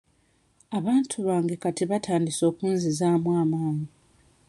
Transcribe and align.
Abantu 0.77 1.15
bange 1.27 1.55
kati 1.63 1.83
batandise 1.91 2.41
okunzizaamu 2.49 3.29
amaanyi. 3.41 3.87